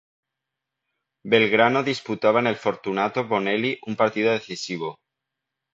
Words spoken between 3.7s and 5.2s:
un partido decisivo.